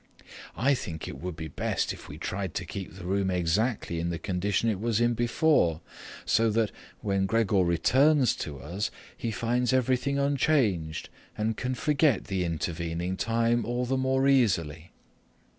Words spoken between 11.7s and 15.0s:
forget the intervening time all the more easily."